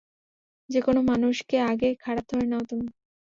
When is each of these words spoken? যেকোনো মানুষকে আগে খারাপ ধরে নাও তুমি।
যেকোনো 0.69 0.99
মানুষকে 1.03 1.57
আগে 1.71 1.89
খারাপ 2.03 2.25
ধরে 2.31 2.45
নাও 2.47 2.63
তুমি। 2.69 2.87